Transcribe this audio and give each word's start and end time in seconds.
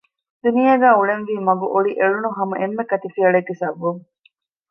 ދުނިޔޭގައި 0.41 0.97
އުޅެންވީ 0.97 1.33
މަގު 1.47 1.67
އޮޅި 1.73 1.91
އެޅުނު 1.99 2.29
ހަމަ 2.37 2.55
އެންމެ 2.61 2.83
ކަތިފިޔަވަޅެއްގެ 2.89 3.53
ސަބަބުން 3.61 4.01